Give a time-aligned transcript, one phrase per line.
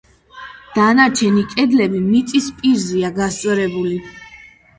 [0.77, 3.95] დანარჩენი კედლები მიწის პირზეა გასწორებული.